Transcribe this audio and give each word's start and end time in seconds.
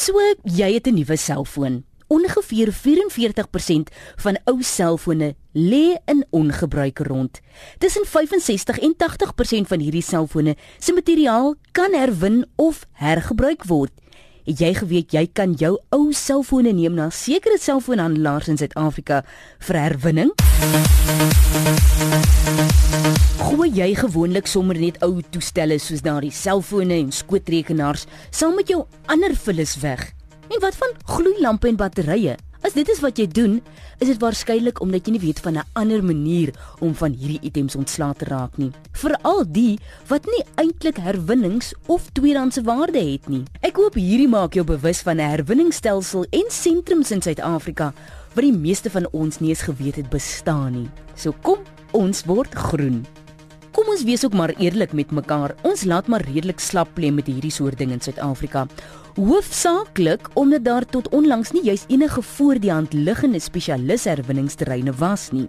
So 0.00 0.16
jy 0.48 0.72
het 0.72 0.86
'n 0.86 0.94
nuwe 0.94 1.16
selfoon. 1.16 1.84
Ongeveer 2.08 2.72
44% 2.72 3.90
van 4.16 4.38
ou 4.44 4.62
selfone 4.62 5.34
lê 5.52 5.96
in 6.04 6.24
ongebruik 6.30 6.98
rond. 6.98 7.40
Tussen 7.78 8.06
65 8.06 8.78
en 8.78 8.94
80% 8.96 9.68
van 9.68 9.80
hierdie 9.80 10.02
selfone 10.02 10.56
se 10.78 10.92
materiaal 10.92 11.54
kan 11.72 11.92
herwin 11.92 12.46
of 12.56 12.86
hergebruik 12.92 13.64
word. 13.64 13.92
Het 14.46 14.60
jy 14.62 14.70
geweet 14.78 15.12
jy 15.12 15.26
kan 15.36 15.52
jou 15.60 15.74
ou 15.92 16.14
selfone 16.16 16.72
neem 16.72 16.94
na 16.96 17.10
sekere 17.12 17.58
selfoonhandelaars 17.60 18.48
in 18.48 18.56
Suid-Afrika 18.56 19.20
vir 19.68 19.76
herwinning? 19.76 20.32
Gooi 23.50 23.68
jy 23.76 23.90
gewoonlik 24.00 24.48
sommer 24.48 24.80
net 24.80 25.00
ou 25.04 25.20
toestelle 25.34 25.76
soos 25.82 26.00
daardie 26.06 26.32
selfone 26.32 26.96
en 27.02 27.12
skootrekenaars 27.12 28.06
saam 28.30 28.56
met 28.56 28.72
jou 28.72 28.86
ander 29.12 29.36
vullis 29.36 29.76
weg? 29.84 30.08
En 30.48 30.62
wat 30.64 30.78
van 30.80 30.96
gloeilampe 31.04 31.68
en 31.68 31.76
batterye? 31.76 32.38
As 32.60 32.74
dit 32.76 32.88
is 32.92 32.98
wat 33.00 33.16
jy 33.16 33.24
doen, 33.24 33.54
is 34.04 34.10
dit 34.10 34.18
waarskynlik 34.20 34.82
omdat 34.84 35.06
jy 35.06 35.14
nie 35.14 35.22
weet 35.22 35.40
van 35.40 35.56
'n 35.56 35.64
ander 35.80 36.02
manier 36.04 36.52
om 36.80 36.94
van 36.94 37.12
hierdie 37.12 37.40
items 37.42 37.76
ontslae 37.76 38.14
te 38.14 38.24
raak 38.24 38.58
nie. 38.58 38.70
Veral 38.92 39.44
die 39.48 39.78
wat 40.08 40.26
nie 40.26 40.44
eintlik 40.56 40.96
herwinnings 40.96 41.72
of 41.86 42.10
tweedehandse 42.12 42.62
waarde 42.62 43.00
het 43.00 43.28
nie. 43.28 43.44
Ek 43.62 43.76
hoop 43.76 43.94
hierdie 43.94 44.28
maak 44.28 44.54
jou 44.54 44.64
bewus 44.64 45.00
van 45.00 45.16
'n 45.16 45.30
herwinningsstelsel 45.30 46.26
en 46.30 46.44
sentrums 46.48 47.10
in 47.10 47.22
Suid-Afrika 47.22 47.94
wat 48.34 48.44
die 48.44 48.52
meeste 48.52 48.90
van 48.90 49.08
ons 49.12 49.40
nie 49.40 49.48
eens 49.48 49.62
geweet 49.62 49.96
het 49.96 50.10
bestaan 50.10 50.72
nie. 50.72 50.90
So 51.16 51.32
kom, 51.42 51.58
ons 51.92 52.24
word 52.24 52.54
groen. 52.54 53.06
Kom 53.70 53.86
ons 53.88 54.02
wees 54.02 54.24
ook 54.24 54.34
maar 54.34 54.52
eerlik 54.58 54.92
met 54.92 55.10
mekaar. 55.10 55.54
Ons 55.62 55.84
laat 55.84 56.06
maar 56.06 56.22
redelik 56.26 56.60
slap 56.60 56.88
play 56.94 57.10
met 57.10 57.26
hierdie 57.26 57.52
soort 57.54 57.78
ding 57.78 57.92
in 57.94 58.00
Suid-Afrika. 58.00 58.66
Hoofsaaklik 59.20 60.28
omdat 60.32 60.64
daar 60.64 60.84
tot 60.84 61.08
onlangs 61.08 61.50
nie 61.50 61.64
juis 61.64 61.82
enige 61.88 62.22
voor 62.22 62.58
die 62.58 62.70
hand 62.72 62.92
liggende 62.92 63.38
spesialis 63.38 64.04
herwinningsterreine 64.04 64.92
was 64.96 65.26
nie. 65.30 65.44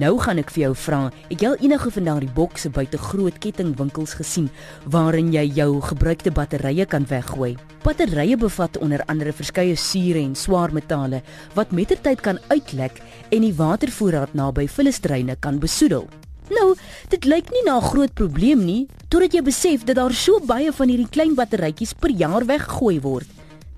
Nou 0.00 0.14
gaan 0.18 0.40
ek 0.40 0.52
vir 0.54 0.62
jou 0.62 0.70
vra, 0.76 1.00
het 1.28 1.42
jy 1.44 1.50
al 1.50 1.60
enige 1.60 1.92
van 1.92 2.08
daardie 2.08 2.30
bokse 2.32 2.70
buite 2.72 2.96
groot 2.98 3.36
kettingwinkels 3.44 4.14
gesien 4.16 4.48
waarin 4.88 5.28
jy 5.34 5.44
jou 5.58 5.68
gebruikte 5.90 6.32
batterye 6.32 6.86
kan 6.88 7.04
weggooi? 7.12 7.58
Batterye 7.84 8.40
bevat 8.40 8.80
onder 8.80 9.04
andere 9.12 9.36
verskeie 9.36 9.76
sure 9.76 10.24
en 10.24 10.32
swaar 10.34 10.72
metale 10.72 11.20
wat 11.54 11.76
mettertyd 11.76 12.24
kan 12.24 12.40
uitlek 12.48 13.02
en 13.28 13.44
die 13.44 13.52
watervoorraad 13.60 14.32
naby 14.32 14.64
vullestreine 14.68 15.36
kan 15.36 15.60
besoedel. 15.60 16.08
Nou, 16.50 16.74
dit 17.12 17.26
lyk 17.30 17.50
nie 17.54 17.62
na 17.64 17.78
'n 17.78 17.90
groot 17.90 18.14
probleem 18.14 18.64
nie, 18.64 18.88
totdat 19.08 19.32
jy 19.34 19.42
besef 19.42 19.84
dat 19.84 19.96
daar 19.96 20.12
so 20.12 20.40
baie 20.40 20.72
van 20.72 20.88
hierdie 20.88 21.08
klein 21.08 21.34
batterytjies 21.34 21.94
per 21.94 22.10
jaar 22.10 22.44
weggegooi 22.44 23.00
word. 23.00 23.28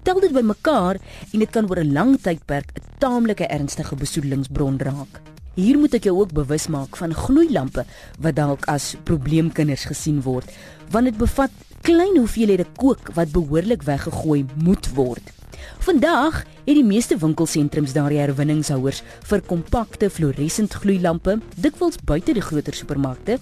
Tel 0.02 0.20
dit 0.20 0.32
bymekaar 0.32 0.96
en 1.32 1.38
dit 1.38 1.50
kan 1.50 1.68
oor 1.68 1.78
'n 1.78 1.92
lang 1.92 2.16
tydperk 2.16 2.72
'n 2.74 2.82
taamlike 2.98 3.46
ernstige 3.46 3.94
besoedelingsbron 3.94 4.78
raak. 4.78 5.20
Hier 5.54 5.78
moet 5.78 5.94
ek 5.94 6.04
jou 6.04 6.16
ook 6.20 6.32
bewus 6.32 6.66
maak 6.66 6.96
van 6.96 7.12
gloeilampe 7.14 7.84
wat 8.20 8.36
dalk 8.36 8.64
as 8.66 8.96
probleemkinders 9.04 9.84
gesien 9.84 10.22
word, 10.22 10.48
want 10.90 11.04
dit 11.04 11.16
bevat 11.16 11.50
klein 11.82 12.16
hoeveelhede 12.16 12.66
kook 12.76 13.12
wat 13.14 13.32
behoorlik 13.32 13.82
weggegooi 13.82 14.46
moet 14.64 14.88
word. 14.94 15.41
Vandag 15.82 16.42
het 16.66 16.76
die 16.78 16.86
meeste 16.86 17.16
winkelsentrums 17.18 17.94
daardie 17.96 18.20
herwinningshouers 18.22 19.02
vir 19.28 19.42
kompakte 19.48 20.10
fluoresent 20.10 20.74
gloeilampe, 20.82 21.38
dikwels 21.56 21.98
buite 22.06 22.34
die 22.36 22.44
groter 22.44 22.76
supermarkte. 22.76 23.38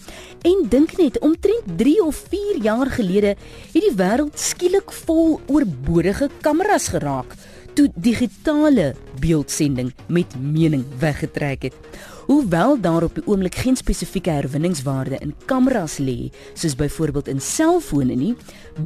En 0.48 0.66
dink 0.72 0.96
net, 0.98 1.18
omtrent 1.20 1.76
3 1.80 1.96
of 2.06 2.24
4 2.32 2.62
jaar 2.64 2.90
gelede 2.96 3.34
het 3.36 3.80
die 3.84 3.94
wêreld 3.96 4.40
skielik 4.40 4.92
vol 5.04 5.40
oorbodige 5.52 6.30
kameras 6.40 6.88
geraak 6.94 7.36
toe 7.74 7.88
digitale 7.94 8.94
beeldsending 9.22 9.92
met 10.08 10.34
mening 10.40 10.84
weggetrek 11.00 11.68
het. 11.70 11.76
Hoewel 12.30 12.80
daar 12.80 13.02
op 13.02 13.14
die 13.14 13.26
oomblik 13.26 13.54
geen 13.58 13.74
spesifieke 13.76 14.30
herwinningswaarde 14.30 15.16
in 15.18 15.32
kameras 15.50 15.96
lê, 15.98 16.28
soos 16.54 16.76
byvoorbeeld 16.78 17.26
in 17.28 17.40
selfone 17.42 18.14
nie, 18.14 18.36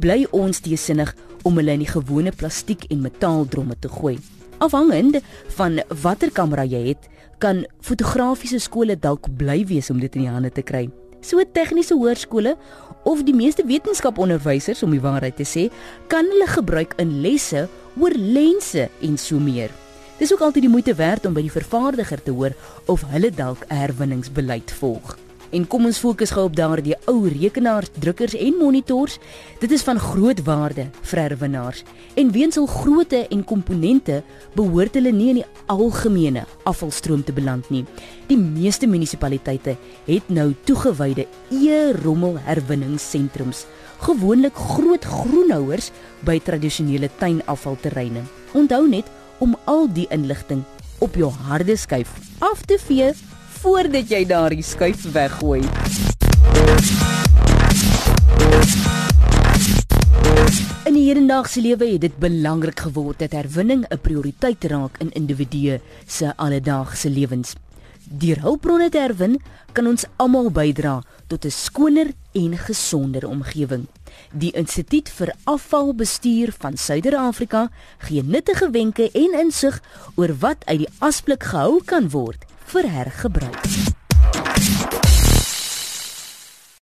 bly 0.01 0.23
ons 0.33 0.63
teesinnig 0.65 1.11
om 1.45 1.59
hulle 1.61 1.75
in 1.77 1.83
die 1.83 1.91
gewone 1.91 2.33
plastiek 2.33 2.87
en 2.89 3.03
metaaldromme 3.05 3.77
te 3.77 3.93
gooi. 3.99 4.15
Afhangende 4.65 5.21
van 5.59 5.77
watter 6.01 6.33
kamera 6.33 6.65
jy 6.65 6.81
het, 6.87 7.05
kan 7.37 7.61
fotografiese 7.85 8.63
skole 8.65 8.97
dalk 8.97 9.29
bly 9.37 9.59
wees 9.69 9.93
om 9.93 10.01
dit 10.01 10.17
in 10.17 10.25
die 10.25 10.33
hande 10.33 10.49
te 10.49 10.65
kry. 10.65 10.87
So 11.21 11.45
tegniese 11.45 11.93
hoërskole 11.93 12.57
of 13.05 13.21
die 13.29 13.37
meeste 13.37 13.69
wetenskaponderwysers 13.69 14.81
om 14.81 14.97
die 14.97 15.05
waarheid 15.05 15.37
te 15.37 15.45
sê, 15.45 15.69
kan 16.09 16.25
hulle 16.33 16.49
gebruik 16.49 16.97
in 16.97 17.19
lesse 17.21 17.67
oor 17.93 18.17
lense 18.17 18.89
en 19.05 19.21
so 19.21 19.37
meer. 19.37 19.69
Dis 20.17 20.31
ook 20.33 20.39
altyd 20.39 20.63
die 20.63 20.71
moeite 20.71 20.95
werd 20.95 21.25
om 21.25 21.33
by 21.35 21.41
die 21.43 21.51
vervaardiger 21.51 22.21
te 22.23 22.31
hoor 22.31 22.55
of 22.85 23.03
hulle 23.11 23.31
dalk 23.35 23.65
'n 23.67 23.75
herwinningsbeleid 23.75 24.71
volg. 24.71 25.17
En 25.49 25.67
kom 25.67 25.85
ons 25.85 25.97
fokus 25.97 26.31
gou 26.31 26.45
op 26.45 26.55
daardie 26.55 26.95
ou 27.05 27.27
rekenaars, 27.27 27.89
drukkers 27.99 28.33
en 28.35 28.55
monitors. 28.59 29.19
Dit 29.59 29.71
is 29.71 29.83
van 29.83 29.99
groot 29.99 30.43
waarde 30.43 30.87
vir 31.01 31.19
herwinnaars. 31.19 31.83
En 32.15 32.31
weens 32.31 32.55
hul 32.55 32.65
grootte 32.65 33.27
en 33.27 33.43
komponente 33.43 34.23
behoort 34.55 34.93
hulle 34.93 35.11
nie 35.11 35.29
in 35.29 35.35
die 35.35 35.45
algemene 35.65 36.45
afvalstroom 36.63 37.23
te 37.23 37.33
beland 37.33 37.69
nie. 37.69 37.85
Die 38.27 38.37
meeste 38.37 38.87
munisipaliteite 38.87 39.77
het 40.05 40.29
nou 40.29 40.55
toegewyde 40.63 41.27
e-rommel 41.51 42.39
herwinningssentrums, 42.39 43.65
gewoonlik 43.99 44.55
groot 44.55 45.05
groenhouers 45.05 45.91
by 46.19 46.39
tradisionele 46.39 47.09
tuinafvalterreine. 47.17 48.21
Onthou 48.53 48.87
net 48.89 49.05
om 49.39 49.57
al 49.65 49.87
die 49.93 50.07
inligting 50.09 50.63
op 51.03 51.15
jou 51.15 51.31
harde 51.47 51.75
skyf 51.77 52.11
af 52.39 52.61
te 52.65 52.77
vee 52.79 53.11
voordat 53.61 54.11
jy 54.11 54.25
daardie 54.29 54.63
skyf 54.63 55.05
weggooi. 55.11 55.61
In 60.85 60.93
die 60.93 61.07
hedendaagse 61.07 61.61
lewe 61.61 61.87
het 61.95 62.01
dit 62.05 62.17
belangrik 62.21 62.85
geword 62.85 63.19
dat 63.19 63.33
herwinning 63.33 63.85
'n 63.89 63.99
prioriteit 64.01 64.63
raak 64.63 64.97
in 64.99 65.11
individue 65.11 65.81
se 66.07 66.33
alledaagse 66.37 67.09
lewens. 67.09 67.55
Deur 68.09 68.39
hulpbronne 68.41 68.89
te 68.89 68.97
herwin, 68.97 69.41
kan 69.73 69.87
ons 69.87 70.05
almal 70.15 70.51
bydra 70.51 71.01
tot 71.27 71.45
'n 71.45 71.51
skoner 71.51 72.13
en 72.31 72.57
gesonder 72.57 73.27
omgewing. 73.27 73.85
Die 74.31 74.51
Instituut 74.51 75.09
vir 75.09 75.33
Afvalbestuur 75.43 76.53
van 76.59 76.77
Suider-Afrika 76.77 77.69
gee 77.97 78.23
nuttige 78.23 78.69
wenke 78.69 79.11
en 79.11 79.39
insig 79.39 79.81
oor 80.15 80.35
wat 80.39 80.65
uit 80.65 80.79
die 80.79 80.93
asblik 80.99 81.43
gehou 81.43 81.83
kan 81.83 82.09
word 82.09 82.45
vir 82.65 82.89
hergebruik. 82.89 83.95